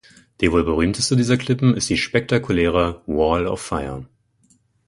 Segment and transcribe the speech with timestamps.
[0.39, 4.07] Die wohl berühmteste dieser Klippen ist die spektakuläre „Wall of Fire“.